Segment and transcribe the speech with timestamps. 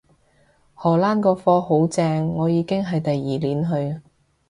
[0.73, 4.01] 荷蘭個課好正，我已經係第二年去